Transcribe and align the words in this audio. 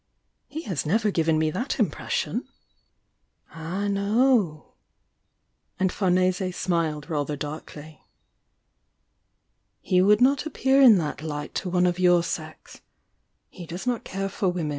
'He 0.47 0.63
has 0.63 0.83
never 0.83 1.11
given 1.11 1.37
me 1.37 1.51
that 1.51 1.79
im 1.79 1.91
pression." 1.91 2.47
"Ah, 3.51 3.87
no!" 3.87 4.73
and 5.79 5.91
Farnese 5.93 6.55
smiled 6.57 7.07
rather 7.07 7.35
darkly. 7.35 8.01
"He 9.79 10.01
would 10.01 10.19
not 10.19 10.47
appear 10.47 10.81
in 10.81 10.95
thpt 10.95 11.21
light 11.21 11.53
to 11.53 11.69
one 11.69 11.85
of 11.85 11.99
your 11.99 12.23
sex. 12.23 12.81
He 13.47 13.67
does 13.67 13.85
not 13.85 14.03
care 14.03 14.27
for 14.27 14.49
wor. 14.49 14.63